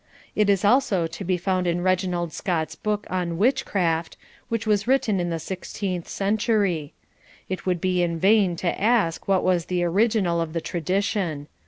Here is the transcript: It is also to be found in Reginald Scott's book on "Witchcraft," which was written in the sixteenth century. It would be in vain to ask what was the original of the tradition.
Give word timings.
It 0.35 0.49
is 0.49 0.65
also 0.65 1.05
to 1.05 1.23
be 1.23 1.37
found 1.37 1.67
in 1.67 1.81
Reginald 1.81 2.33
Scott's 2.33 2.73
book 2.75 3.05
on 3.11 3.37
"Witchcraft," 3.37 4.17
which 4.49 4.65
was 4.65 4.87
written 4.87 5.19
in 5.19 5.29
the 5.29 5.37
sixteenth 5.37 6.07
century. 6.07 6.93
It 7.49 7.67
would 7.67 7.79
be 7.79 8.01
in 8.01 8.17
vain 8.17 8.55
to 8.55 8.81
ask 8.81 9.27
what 9.27 9.43
was 9.43 9.65
the 9.65 9.83
original 9.83 10.41
of 10.41 10.53
the 10.53 10.59
tradition. 10.61 11.45